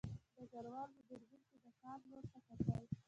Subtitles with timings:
[0.37, 2.83] ډګروال په دوربین کې د کان لور ته کتل